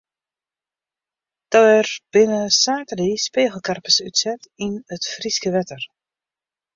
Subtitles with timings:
[1.55, 1.83] Der
[2.15, 5.83] binne saterdei spegelkarpers útset yn it Fryske wetter.